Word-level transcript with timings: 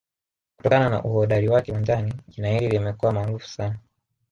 kutokana 0.57 0.89
na 0.89 1.03
uhodari 1.03 1.49
wake 1.49 1.71
uwanjani 1.71 2.13
jina 2.27 2.49
hili 2.49 2.67
limekuwa 2.67 3.11
maarufu 3.11 3.47
sana 3.47 3.77